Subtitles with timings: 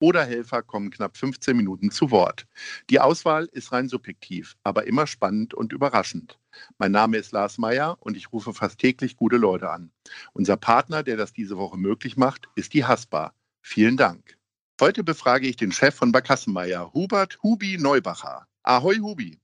[0.00, 2.46] oder Helfer kommen knapp 15 Minuten zu Wort.
[2.88, 6.38] Die Auswahl ist rein subjektiv, aber immer spannend und überraschend.
[6.78, 9.92] Mein Name ist Lars Meyer und ich rufe fast täglich gute Leute an.
[10.32, 13.32] Unser Partner, der das diese Woche möglich macht, ist die Haspa.
[13.62, 14.36] Vielen Dank.
[14.80, 18.46] Heute befrage ich den Chef von Barkassenmeier, Hubert Hubi Neubacher.
[18.62, 19.38] Ahoi Hubi.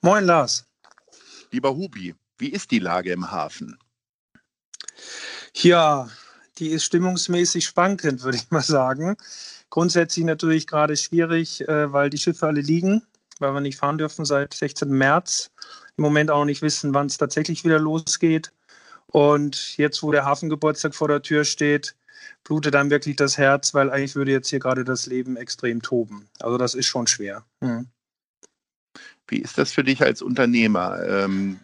[0.00, 0.66] Moin Lars.
[1.52, 3.78] Lieber Hubi, wie ist die Lage im Hafen?
[5.54, 6.10] Ja,
[6.62, 9.16] die ist stimmungsmäßig schwankend, würde ich mal sagen.
[9.68, 13.02] Grundsätzlich natürlich gerade schwierig, äh, weil die Schiffe alle liegen,
[13.40, 14.88] weil wir nicht fahren dürfen seit 16.
[14.90, 15.50] März.
[15.96, 18.52] Im Moment auch nicht wissen, wann es tatsächlich wieder losgeht.
[19.08, 21.96] Und jetzt, wo der Hafengeburtstag vor der Tür steht,
[22.44, 26.28] blutet dann wirklich das Herz, weil eigentlich würde jetzt hier gerade das Leben extrem toben.
[26.38, 27.44] Also das ist schon schwer.
[27.60, 27.88] Hm.
[29.28, 30.98] Wie ist das für dich als Unternehmer?
[31.06, 31.60] Ähm,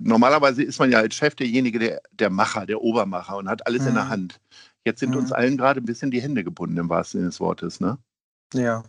[0.00, 3.82] normalerweise ist man ja als Chef derjenige, der, der Macher, der Obermacher und hat alles
[3.82, 3.88] hm.
[3.88, 4.40] in der Hand.
[4.84, 5.22] Jetzt sind hm.
[5.22, 7.98] uns allen gerade ein bisschen die Hände gebunden, im wahrsten Sinne des Wortes, ne?
[8.52, 8.82] Ja,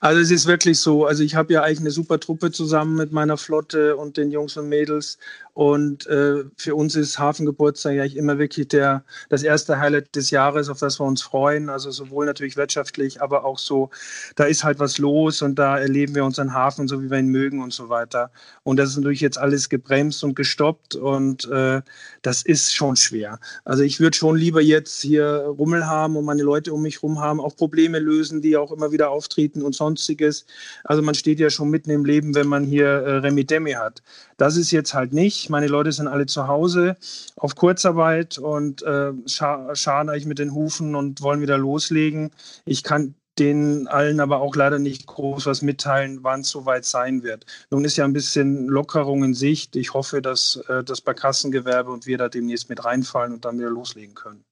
[0.00, 1.06] also es ist wirklich so.
[1.06, 4.56] Also ich habe ja eigentlich eine super Truppe zusammen mit meiner Flotte und den Jungs
[4.56, 5.18] und Mädels.
[5.60, 10.70] Und äh, für uns ist Hafengeburtstag ja immer wirklich der, das erste Highlight des Jahres,
[10.70, 11.68] auf das wir uns freuen.
[11.68, 13.90] Also sowohl natürlich wirtschaftlich, aber auch so,
[14.36, 17.26] da ist halt was los und da erleben wir unseren Hafen so, wie wir ihn
[17.26, 18.30] mögen und so weiter.
[18.62, 21.82] Und das ist natürlich jetzt alles gebremst und gestoppt und äh,
[22.22, 23.38] das ist schon schwer.
[23.66, 27.20] Also ich würde schon lieber jetzt hier Rummel haben und meine Leute um mich rum
[27.20, 30.46] haben, auch Probleme lösen, die auch immer wieder auftreten und sonstiges.
[30.84, 34.02] Also man steht ja schon mitten im Leben, wenn man hier äh, Remi Demi hat.
[34.38, 35.49] Das ist jetzt halt nicht.
[35.50, 36.96] Meine Leute sind alle zu Hause
[37.36, 42.30] auf Kurzarbeit und äh, scha scharen eigentlich mit den Hufen und wollen wieder loslegen.
[42.64, 47.22] Ich kann denen allen aber auch leider nicht groß was mitteilen, wann es soweit sein
[47.22, 47.46] wird.
[47.70, 49.76] Nun ist ja ein bisschen Lockerung in Sicht.
[49.76, 53.70] Ich hoffe, dass äh, das Barkassengewerbe und wir da demnächst mit reinfallen und dann wieder
[53.70, 54.44] loslegen können.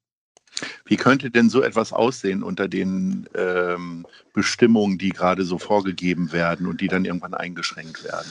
[0.85, 6.67] Wie könnte denn so etwas aussehen unter den ähm, Bestimmungen, die gerade so vorgegeben werden
[6.67, 8.29] und die dann irgendwann eingeschränkt werden?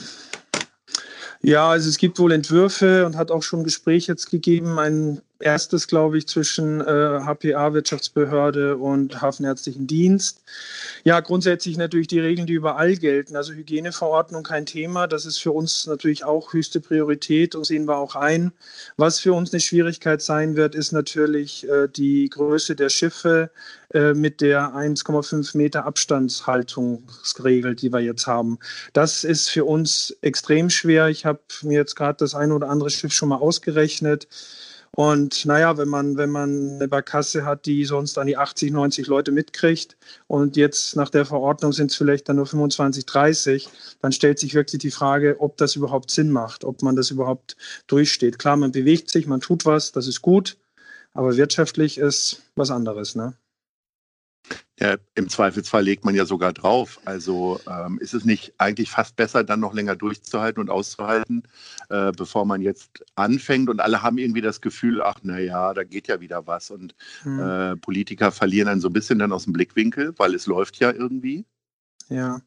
[1.40, 4.78] Ja, also es gibt wohl Entwürfe und hat auch schon Gespräche jetzt gegeben.
[4.78, 10.42] Ein erstes, glaube ich, zwischen äh, HPA, Wirtschaftsbehörde und Hafenärztlichen Dienst.
[11.04, 13.36] Ja, grundsätzlich natürlich die Regeln, die überall gelten.
[13.36, 15.06] Also Hygieneverordnung kein Thema.
[15.06, 18.52] Das ist für uns natürlich auch höchste Priorität und sehen wir auch ein.
[18.96, 23.50] Was für uns eine Schwierigkeit sein wird, ist natürlich äh, die Größe der Schiffe
[23.94, 28.58] äh, mit der 1,5 Meter Abstandshaltungsregel, die wir jetzt haben.
[28.92, 31.08] Das ist für uns extrem schwer.
[31.08, 34.28] Ich habe mir jetzt gerade das eine oder andere Schiff schon mal ausgerechnet.
[34.98, 39.06] Und naja, wenn man, wenn man eine Barkasse hat, die sonst an die 80, 90
[39.06, 43.68] Leute mitkriegt und jetzt nach der Verordnung sind es vielleicht dann nur 25, 30,
[44.02, 47.56] dann stellt sich wirklich die Frage, ob das überhaupt Sinn macht, ob man das überhaupt
[47.86, 48.38] durchsteht.
[48.38, 50.56] Klar, man bewegt sich, man tut was, das ist gut,
[51.14, 53.14] aber wirtschaftlich ist was anderes.
[53.14, 53.34] Ne?
[54.80, 57.00] Ja, Im Zweifelsfall legt man ja sogar drauf.
[57.04, 61.42] Also ähm, ist es nicht eigentlich fast besser, dann noch länger durchzuhalten und auszuhalten,
[61.88, 66.06] äh, bevor man jetzt anfängt und alle haben irgendwie das Gefühl, ach naja, da geht
[66.06, 66.70] ja wieder was.
[66.70, 67.40] Und hm.
[67.40, 70.92] äh, Politiker verlieren dann so ein bisschen dann aus dem Blickwinkel, weil es läuft ja
[70.92, 71.44] irgendwie.
[72.10, 72.40] Ja.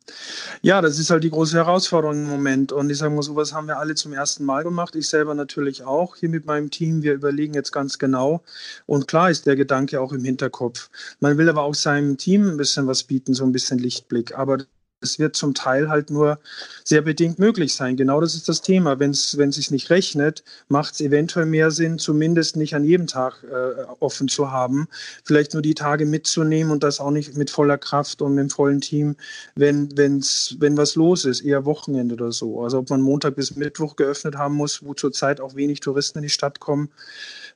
[0.63, 2.72] ja, das ist halt die große Herausforderung im Moment.
[2.72, 4.95] Und ich sage mal, sowas haben wir alle zum ersten Mal gemacht.
[4.95, 7.03] Ich selber natürlich auch hier mit meinem Team.
[7.03, 8.41] Wir überlegen jetzt ganz genau.
[8.88, 10.89] Und klar ist der Gedanke auch im Hinterkopf.
[11.19, 14.35] Man will aber auch seinem Team ein bisschen was bieten, so ein bisschen Lichtblick.
[14.35, 14.57] Aber
[15.01, 16.39] es wird zum Teil halt nur
[16.84, 17.97] sehr bedingt möglich sein.
[17.97, 19.00] Genau das ist das Thema.
[19.00, 23.44] Wenn es sich nicht rechnet, macht es eventuell mehr Sinn, zumindest nicht an jedem Tag
[23.44, 24.88] äh, offen zu haben.
[25.23, 28.49] Vielleicht nur die Tage mitzunehmen und das auch nicht mit voller Kraft und mit dem
[28.49, 29.16] vollen Team,
[29.55, 32.61] wenn, wenn's, wenn was los ist, eher Wochenende oder so.
[32.61, 36.23] Also ob man Montag bis Mittwoch geöffnet haben muss, wo zurzeit auch wenig Touristen in
[36.23, 36.90] die Stadt kommen,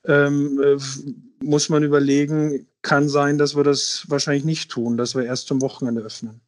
[0.04, 0.76] ähm, äh,
[1.42, 5.60] muss man überlegen, kann sein, dass wir das wahrscheinlich nicht tun, dass wir erst zum
[5.60, 6.40] Wochenende öffnen.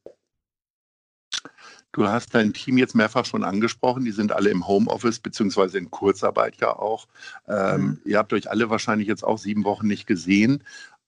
[1.93, 4.05] Du hast dein Team jetzt mehrfach schon angesprochen.
[4.05, 7.09] Die sind alle im Homeoffice beziehungsweise in Kurzarbeit ja auch.
[7.49, 8.01] Ähm, mhm.
[8.05, 10.63] Ihr habt euch alle wahrscheinlich jetzt auch sieben Wochen nicht gesehen.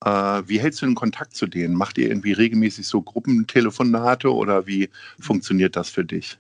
[0.04, 0.08] Äh,
[0.46, 1.74] wie hältst du den Kontakt zu denen?
[1.74, 4.88] Macht ihr irgendwie regelmäßig so Gruppentelefonate oder wie
[5.20, 6.39] funktioniert das für dich?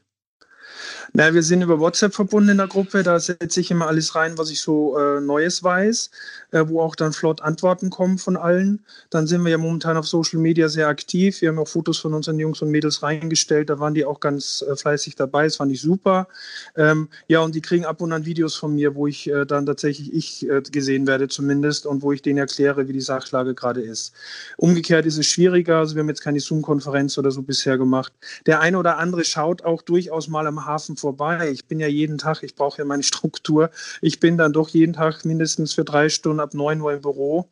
[1.12, 3.02] Na, wir sind über WhatsApp verbunden in der Gruppe.
[3.02, 6.10] Da setze ich immer alles rein, was ich so äh, Neues weiß,
[6.52, 8.84] äh, wo auch dann flott Antworten kommen von allen.
[9.10, 11.40] Dann sind wir ja momentan auf Social Media sehr aktiv.
[11.40, 13.70] Wir haben auch Fotos von unseren Jungs und Mädels reingestellt.
[13.70, 15.44] Da waren die auch ganz äh, fleißig dabei.
[15.44, 16.28] Das fand ich super.
[16.76, 19.66] Ähm, ja, und die kriegen ab und an Videos von mir, wo ich äh, dann
[19.66, 23.80] tatsächlich ich äh, gesehen werde zumindest und wo ich denen erkläre, wie die Sachlage gerade
[23.80, 24.12] ist.
[24.56, 25.78] Umgekehrt ist es schwieriger.
[25.78, 28.12] Also wir haben jetzt keine Zoom-Konferenz oder so bisher gemacht.
[28.46, 31.50] Der eine oder andere schaut auch durchaus mal am Hafen vorbei.
[31.50, 33.70] Ich bin ja jeden Tag, ich brauche ja meine Struktur.
[34.00, 37.48] Ich bin dann doch jeden Tag mindestens für drei Stunden ab 9 Uhr im Büro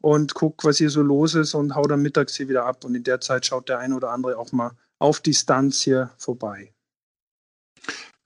[0.00, 2.84] und gucke, was hier so los ist und hau dann mittags hier wieder ab.
[2.84, 6.72] Und in der Zeit schaut der eine oder andere auch mal auf Distanz hier vorbei.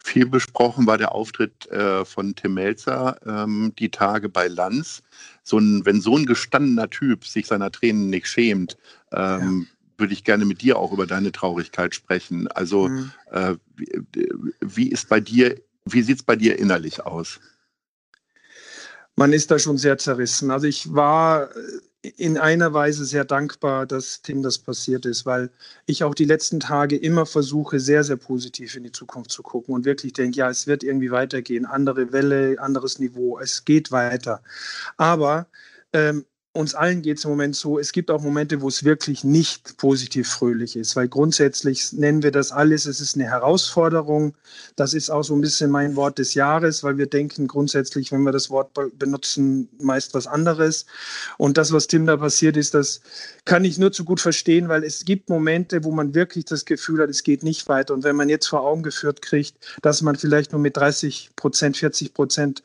[0.07, 5.03] Viel besprochen war der Auftritt äh, von Tim Melzer ähm, die Tage bei Lanz.
[5.43, 8.77] So ein, wenn so ein gestandener Typ sich seiner Tränen nicht schämt,
[9.13, 9.67] ähm,
[9.99, 12.49] würde ich gerne mit dir auch über deine Traurigkeit sprechen.
[12.49, 13.13] Also mhm.
[13.31, 14.29] äh, wie,
[14.61, 17.41] wie, ist bei dir, wie sieht es bei dir innerlich aus?
[19.17, 20.51] Man ist da schon sehr zerrissen.
[20.51, 21.51] Also ich war
[22.17, 25.51] in einer Weise sehr dankbar, dass Tim das passiert ist, weil
[25.87, 29.75] ich auch die letzten Tage immer versuche, sehr, sehr positiv in die Zukunft zu gucken
[29.75, 34.43] und wirklich denke, ja, es wird irgendwie weitergehen, andere Welle, anderes Niveau, es geht weiter.
[34.97, 35.47] Aber
[35.93, 39.25] ähm, uns allen geht es im Moment so, es gibt auch Momente, wo es wirklich
[39.25, 44.37] nicht positiv fröhlich ist, weil grundsätzlich nennen wir das alles, es ist eine Herausforderung.
[44.77, 48.23] Das ist auch so ein bisschen mein Wort des Jahres, weil wir denken grundsätzlich, wenn
[48.23, 50.87] wir das Wort benutzen, meist was anderes.
[51.39, 53.01] Und das, was Tim da passiert ist, das
[53.45, 57.03] kann ich nur zu gut verstehen, weil es gibt Momente, wo man wirklich das Gefühl
[57.03, 57.93] hat, es geht nicht weiter.
[57.95, 61.79] Und wenn man jetzt vor Augen geführt kriegt, dass man vielleicht nur mit 30 Prozent,
[61.79, 62.63] 40 Prozent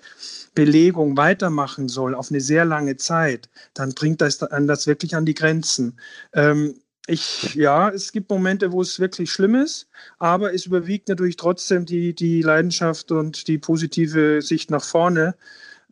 [0.56, 3.50] Belegung weitermachen soll auf eine sehr lange Zeit,
[3.80, 6.00] dann bringt das dann das wirklich an die Grenzen.
[6.34, 9.88] Ähm, ich, ja, es gibt Momente, wo es wirklich schlimm ist,
[10.20, 15.36] aber es überwiegt natürlich trotzdem die, die Leidenschaft und die positive Sicht nach vorne.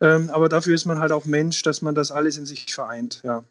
[0.00, 3.20] Ähm, aber dafür ist man halt auch Mensch, dass man das alles in sich vereint,
[3.24, 3.44] ja.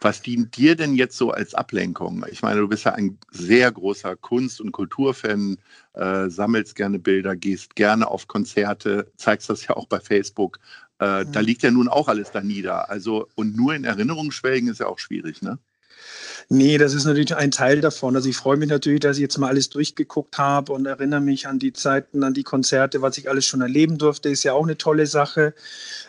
[0.00, 2.24] Was dient dir denn jetzt so als Ablenkung?
[2.30, 5.58] Ich meine, du bist ja ein sehr großer Kunst- und Kulturfan,
[5.92, 10.58] äh, sammelst gerne Bilder, gehst gerne auf Konzerte, zeigst das ja auch bei Facebook.
[11.00, 11.32] Äh, mhm.
[11.32, 12.88] Da liegt ja nun auch alles da nieder.
[12.88, 15.58] Also, und nur in Erinnerung schwelgen ist ja auch schwierig, ne?
[16.52, 18.16] Nee, das ist natürlich ein Teil davon.
[18.16, 21.46] Also ich freue mich natürlich, dass ich jetzt mal alles durchgeguckt habe und erinnere mich
[21.46, 24.64] an die Zeiten, an die Konzerte, was ich alles schon erleben durfte, ist ja auch
[24.64, 25.54] eine tolle Sache.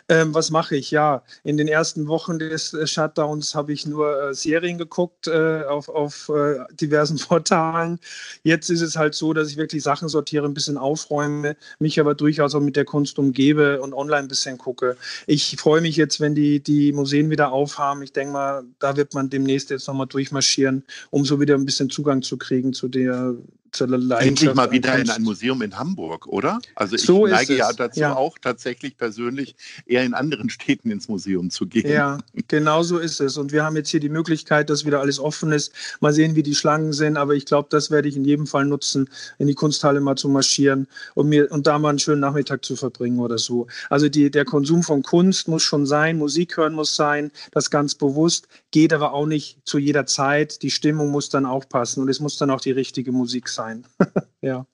[0.10, 0.90] Ähm, was mache ich?
[0.92, 5.64] Ja, in den ersten Wochen des äh, Shutdowns habe ich nur äh, Serien geguckt äh,
[5.64, 8.00] auf, auf äh, diversen Portalen.
[8.44, 12.16] Jetzt ist es halt so, dass ich wirklich Sachen sortiere, ein bisschen aufräume, mich aber
[12.16, 14.98] durchaus auch mit der Kunst umgebe und online ein bisschen gucke.
[15.28, 18.02] Ich freue mich jetzt, wenn die, die Museen wieder aufhaben.
[18.02, 21.90] Ich denke mal, da wird man demnächst jetzt nochmal durchmarschieren, um so wieder ein bisschen
[21.90, 23.36] Zugang zu kriegen zu der
[23.80, 26.60] Endlich mal wieder in ein Museum in Hamburg, oder?
[26.76, 28.16] Also ich so neige ja dazu ja.
[28.16, 31.90] auch tatsächlich persönlich eher in anderen Städten ins Museum zu gehen.
[31.90, 32.18] Ja,
[32.50, 33.38] genau so ist es.
[33.38, 35.72] Und wir haben jetzt hier die Möglichkeit, dass wieder alles offen ist.
[36.02, 37.16] Mal sehen, wie die Schlangen sind.
[37.16, 39.10] Aber ich glaube, das werde ich in jedem Fall nutzen,
[39.40, 42.76] in die Kunsthalle mal zu marschieren und mir und da mal einen schönen Nachmittag zu
[42.76, 43.68] verbringen oder so.
[43.90, 47.96] Also die, der Konsum von Kunst muss schon sein, Musik hören muss sein, das ganz
[47.96, 50.62] bewusst, geht aber auch nicht zu jeder Zeit.
[50.62, 53.61] Die Stimmung muss dann auch passen und es muss dann auch die richtige Musik sein
[53.62, 53.86] sein.
[54.42, 54.66] ja.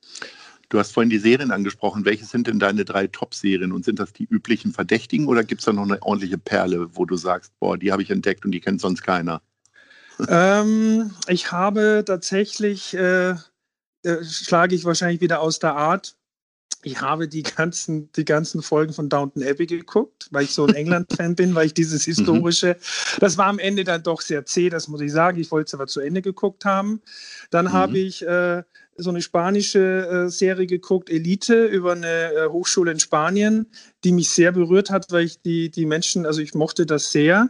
[0.70, 2.04] Du hast vorhin die Serien angesprochen.
[2.04, 3.72] Welche sind denn deine drei Top-Serien?
[3.72, 7.06] Und sind das die üblichen Verdächtigen oder gibt es da noch eine ordentliche Perle, wo
[7.06, 9.40] du sagst, boah, die habe ich entdeckt und die kennt sonst keiner?
[10.28, 13.36] Ähm, ich habe tatsächlich, äh,
[14.02, 16.16] äh, schlage ich wahrscheinlich wieder aus der Art,
[16.82, 20.74] ich habe die ganzen, die ganzen Folgen von Downton Abbey geguckt, weil ich so ein
[20.74, 22.12] England-Fan bin, weil ich dieses mhm.
[22.12, 22.76] historische,
[23.20, 25.40] das war am Ende dann doch sehr zäh, das muss ich sagen.
[25.40, 27.00] Ich wollte es aber zu Ende geguckt haben.
[27.50, 27.72] Dann mhm.
[27.72, 28.62] habe ich äh,
[28.98, 33.66] so eine spanische äh, Serie geguckt, Elite, über eine äh, Hochschule in Spanien,
[34.04, 37.48] die mich sehr berührt hat, weil ich die, die Menschen, also ich mochte das sehr.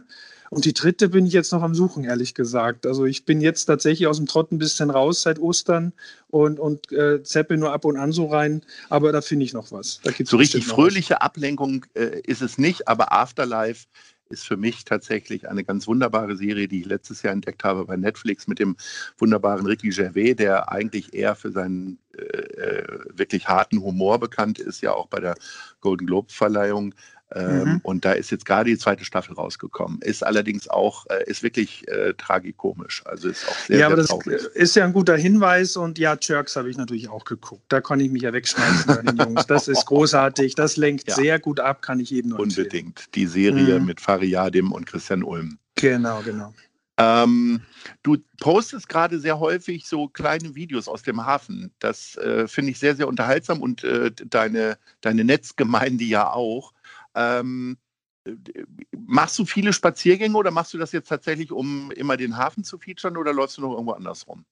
[0.51, 2.87] Und die dritte bin ich jetzt noch am Suchen, ehrlich gesagt.
[2.87, 5.93] Also ich bin jetzt tatsächlich aus dem Trott ein bisschen raus seit Ostern
[6.27, 8.63] und, und äh, zeppe nur ab und an so rein.
[8.89, 10.01] Aber da finde ich noch was.
[10.25, 11.21] so richtig fröhliche was.
[11.21, 13.85] Ablenkung äh, ist es nicht, aber Afterlife
[14.29, 17.97] ist für mich tatsächlich eine ganz wunderbare Serie, die ich letztes Jahr entdeckt habe bei
[17.97, 18.75] Netflix mit dem
[19.17, 24.81] wunderbaren Ricky Gervais, der eigentlich eher für seinen äh, äh wirklich harten Humor bekannt ist,
[24.81, 25.35] ja auch bei der
[25.81, 26.93] Golden Globe Verleihung.
[27.35, 27.79] Ähm, mhm.
[27.83, 30.01] Und da ist jetzt gerade die zweite Staffel rausgekommen.
[30.01, 33.03] Ist allerdings auch, äh, ist wirklich äh, tragikomisch.
[33.05, 35.77] Also ist auch sehr, ja, sehr aber das ist ja ein guter Hinweis.
[35.77, 37.63] Und ja, Jerks habe ich natürlich auch geguckt.
[37.69, 39.45] Da kann ich mich ja wegschmeißen bei den Jungs.
[39.45, 40.55] Das ist großartig.
[40.55, 41.15] Das lenkt ja.
[41.15, 42.99] sehr gut ab, kann ich jedem nur Unbedingt.
[42.99, 43.11] Empfehlen.
[43.13, 43.85] Die Serie mhm.
[43.85, 45.59] mit Fariadim und Christian Ulm.
[45.75, 46.53] Genau, genau.
[46.99, 47.61] Ähm,
[48.03, 51.71] du postest gerade sehr häufig so kleine Videos aus dem Hafen.
[51.79, 56.73] Das äh, finde ich sehr, sehr unterhaltsam und äh, deine, deine Netzgemeinde ja auch.
[57.15, 57.77] Ähm,
[58.97, 62.77] machst du viele Spaziergänge oder machst du das jetzt tatsächlich, um immer den Hafen zu
[62.77, 64.45] featuren oder läufst du noch irgendwo anders rum?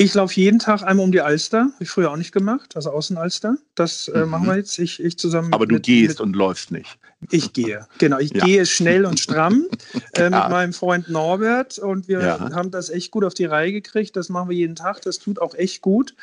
[0.00, 1.70] Ich laufe jeden Tag einmal um die Alster.
[1.74, 3.56] Habe ich früher auch nicht gemacht, also Außenalster.
[3.74, 4.30] Das äh, mhm.
[4.30, 4.78] machen wir jetzt.
[4.78, 5.52] Ich, ich zusammen.
[5.52, 6.98] Aber du mit, gehst mit, und läufst nicht.
[7.30, 8.18] Ich gehe, genau.
[8.18, 8.44] Ich ja.
[8.44, 9.66] gehe schnell und stramm
[10.12, 10.30] äh, ja.
[10.30, 12.38] mit meinem Freund Norbert und wir ja.
[12.52, 14.14] haben das echt gut auf die Reihe gekriegt.
[14.14, 15.02] Das machen wir jeden Tag.
[15.02, 16.14] Das tut auch echt gut.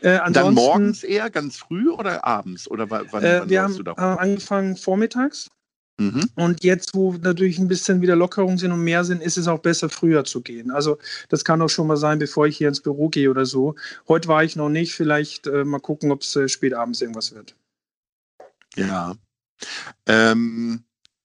[0.00, 2.70] Äh, Dann morgens eher ganz früh oder abends?
[2.70, 5.50] Oder wann, wann äh, wir haben äh, angefangen vormittags.
[5.98, 6.28] Mhm.
[6.34, 9.60] Und jetzt, wo natürlich ein bisschen wieder Lockerungen sind und mehr sind, ist es auch
[9.60, 10.70] besser, früher zu gehen.
[10.72, 10.98] Also
[11.28, 13.76] das kann auch schon mal sein, bevor ich hier ins Büro gehe oder so.
[14.08, 14.94] Heute war ich noch nicht.
[14.94, 17.54] Vielleicht äh, mal gucken, ob es äh, spät abends irgendwas wird.
[18.76, 19.14] Ja.
[20.06, 20.82] Ähm,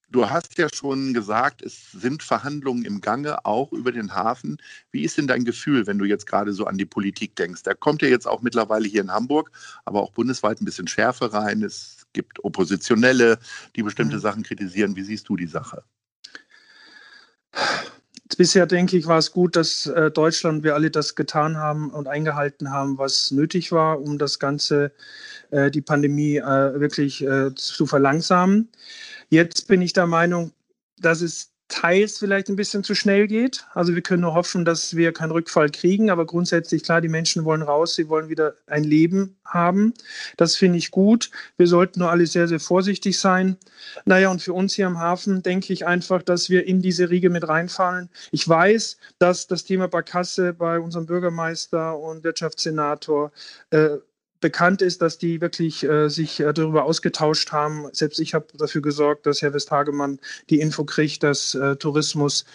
[0.10, 4.58] du hast ja schon gesagt, es sind Verhandlungen im Gange, auch über den Hafen.
[4.92, 7.64] Wie ist denn dein Gefühl, wenn du jetzt gerade so an die Politik denkst?
[7.64, 9.52] Da kommt ja jetzt auch mittlerweile hier in Hamburg,
[9.86, 11.64] aber auch bundesweit ein bisschen Schärfe rein.
[11.64, 13.39] Es gibt Oppositionelle,
[13.75, 14.22] die bestimmte mhm.
[14.22, 14.96] Sachen kritisieren.
[14.96, 15.84] Wie siehst du die Sache?
[18.38, 22.08] Bisher denke ich, war es gut, dass äh, Deutschland, wir alle das getan haben und
[22.08, 24.94] eingehalten haben, was nötig war, um das Ganze,
[25.50, 28.70] äh, die Pandemie äh, wirklich äh, zu verlangsamen.
[29.30, 30.54] Jetzt bin ich der Meinung,
[30.98, 33.66] dass es teils vielleicht ein bisschen zu schnell geht.
[33.74, 37.46] Also wir können nur hoffen, dass wir keinen Rückfall kriegen, aber grundsätzlich klar, die Menschen
[37.46, 39.94] wollen raus, sie wollen wieder ein Leben haben.
[40.36, 41.30] Das finde ich gut.
[41.58, 43.56] Wir sollten nur alle sehr, sehr vorsichtig sein.
[44.06, 47.30] Naja, und für uns hier am Hafen denke ich einfach, dass wir in diese Riege
[47.30, 48.10] mit reinfallen.
[48.32, 53.32] Ich weiß, dass das Thema Barkasse bei unserem Bürgermeister und Wirtschaftssenator
[53.70, 53.98] äh,
[54.39, 57.88] bekannt ist, dass die wirklich äh, sich äh, darüber ausgetauscht haben.
[57.91, 60.19] Selbst ich habe dafür gesorgt, dass Herr Westhagemann
[60.50, 62.46] die Info kriegt, dass äh, Tourismus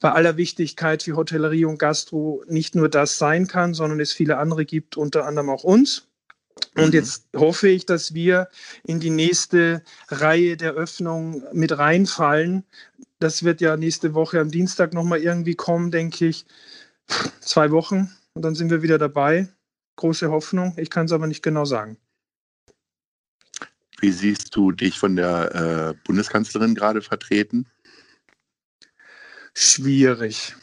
[0.00, 4.38] bei aller Wichtigkeit für Hotellerie und Gastro nicht nur das sein kann, sondern es viele
[4.38, 6.06] andere gibt, unter anderem auch uns.
[6.76, 6.92] Und mhm.
[6.94, 8.48] jetzt hoffe ich, dass wir
[8.84, 12.64] in die nächste Reihe der Öffnung mit reinfallen.
[13.18, 16.44] Das wird ja nächste Woche am Dienstag nochmal irgendwie kommen, denke ich.
[17.40, 19.48] Zwei Wochen und dann sind wir wieder dabei
[19.96, 20.74] große Hoffnung.
[20.76, 21.98] Ich kann es aber nicht genau sagen.
[23.98, 27.66] Wie siehst du dich von der äh, Bundeskanzlerin gerade vertreten?
[29.54, 30.54] Schwierig.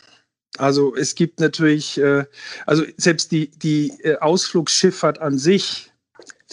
[0.58, 2.26] Also es gibt natürlich, äh,
[2.68, 5.93] also selbst die, die äh, Ausflugsschifffahrt an sich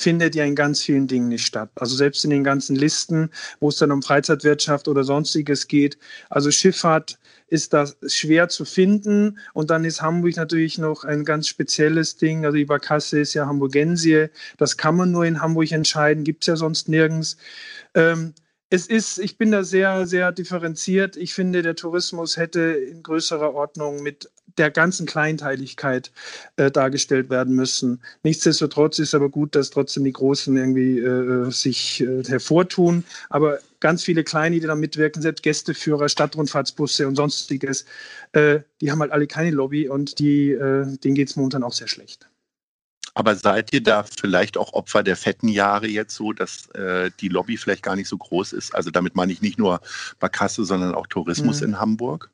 [0.00, 1.70] findet ja in ganz vielen Dingen nicht statt.
[1.76, 3.30] Also selbst in den ganzen Listen,
[3.60, 5.98] wo es dann um Freizeitwirtschaft oder sonstiges geht.
[6.30, 9.38] Also Schifffahrt ist das schwer zu finden.
[9.52, 12.44] Und dann ist Hamburg natürlich noch ein ganz spezielles Ding.
[12.44, 14.28] Also die Barkasse ist ja Hamburgensie.
[14.56, 17.36] Das kann man nur in Hamburg entscheiden, gibt es ja sonst nirgends.
[17.94, 18.34] Ähm,
[18.72, 21.16] es ist, ich bin da sehr, sehr differenziert.
[21.16, 26.12] Ich finde, der Tourismus hätte in größerer Ordnung mit der ganzen Kleinteiligkeit
[26.56, 28.00] äh, dargestellt werden müssen.
[28.22, 33.04] Nichtsdestotrotz ist aber gut, dass trotzdem die Großen irgendwie äh, sich äh, hervortun.
[33.30, 37.86] Aber ganz viele Kleine, die da mitwirken, selbst Gästeführer, Stadtrundfahrtsbusse und sonstiges,
[38.32, 41.72] äh, die haben halt alle keine Lobby und die, äh, denen geht es momentan auch
[41.72, 42.28] sehr schlecht.
[43.14, 47.28] Aber seid ihr da vielleicht auch Opfer der fetten Jahre jetzt so, dass äh, die
[47.28, 48.74] Lobby vielleicht gar nicht so groß ist?
[48.74, 49.80] Also damit meine ich nicht nur
[50.20, 51.68] Barkasse, sondern auch Tourismus mhm.
[51.68, 52.30] in Hamburg?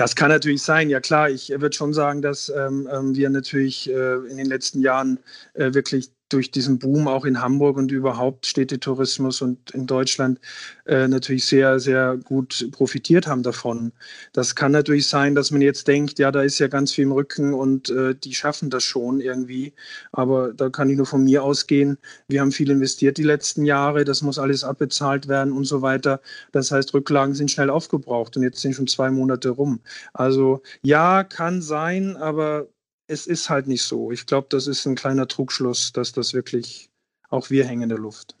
[0.00, 1.28] Das kann natürlich sein, ja klar.
[1.28, 5.18] Ich würde schon sagen, dass ähm, ähm wir natürlich äh, in den letzten Jahren
[5.52, 10.40] äh, wirklich durch diesen Boom auch in Hamburg und überhaupt Städtetourismus und in Deutschland
[10.86, 13.92] äh, natürlich sehr, sehr gut profitiert haben davon.
[14.32, 17.12] Das kann natürlich sein, dass man jetzt denkt, ja, da ist ja ganz viel im
[17.12, 19.74] Rücken und äh, die schaffen das schon irgendwie.
[20.12, 21.98] Aber da kann ich nur von mir ausgehen.
[22.28, 26.20] Wir haben viel investiert die letzten Jahre, das muss alles abbezahlt werden und so weiter.
[26.52, 29.80] Das heißt, Rücklagen sind schnell aufgebraucht und jetzt sind schon zwei Monate rum.
[30.12, 32.68] Also ja, kann sein, aber
[33.10, 34.12] es ist halt nicht so.
[34.12, 36.90] Ich glaube, das ist ein kleiner Trugschluss, dass das wirklich
[37.28, 38.36] auch wir hängen in der Luft.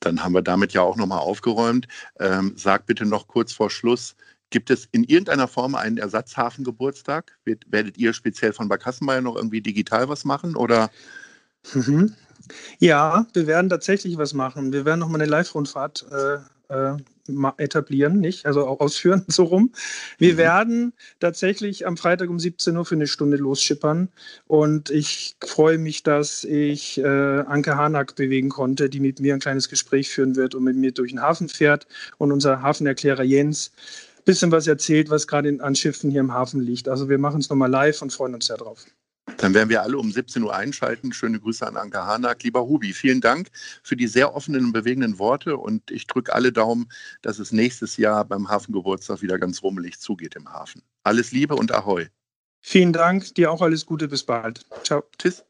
[0.00, 1.88] Dann haben wir damit ja auch nochmal aufgeräumt.
[2.18, 4.14] Ähm, sag bitte noch kurz vor Schluss,
[4.50, 7.36] gibt es in irgendeiner Form einen Ersatzhafengeburtstag?
[7.44, 10.90] werdet ihr speziell von Barkassenmeier noch irgendwie digital was machen oder?
[11.74, 12.14] Mhm.
[12.78, 14.72] Ja, wir werden tatsächlich was machen.
[14.72, 16.38] Wir werden nochmal eine Live-Rundfahrt äh,
[16.72, 16.96] äh,
[17.58, 18.46] etablieren, nicht?
[18.46, 19.72] Also auch ausführen, so rum.
[20.18, 20.38] Wir mhm.
[20.38, 24.08] werden tatsächlich am Freitag um 17 Uhr für eine Stunde losschippern.
[24.46, 29.40] Und ich freue mich, dass ich äh, Anke Hanak bewegen konnte, die mit mir ein
[29.40, 31.86] kleines Gespräch führen wird und mit mir durch den Hafen fährt.
[32.18, 33.72] Und unser Hafenerklärer Jens
[34.18, 36.88] ein bisschen was erzählt, was gerade an Schiffen hier im Hafen liegt.
[36.88, 38.84] Also wir machen es nochmal live und freuen uns sehr drauf.
[39.38, 41.12] Dann werden wir alle um 17 Uhr einschalten.
[41.12, 42.42] Schöne Grüße an Anke Hanak.
[42.42, 43.48] Lieber Hubi, vielen Dank
[43.82, 46.90] für die sehr offenen und bewegenden Worte und ich drücke alle Daumen,
[47.22, 50.82] dass es nächstes Jahr beim Hafengeburtstag wieder ganz rummelig zugeht im Hafen.
[51.04, 52.06] Alles Liebe und Ahoi.
[52.60, 54.64] Vielen Dank, dir auch alles Gute, bis bald.
[54.84, 55.02] Ciao.
[55.18, 55.44] Tschüss.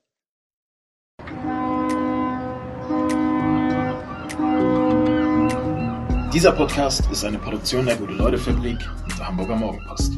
[6.32, 10.14] Dieser Podcast ist eine Produktion der Gute-Leute-Fabrik und der Hamburger Morgenpost.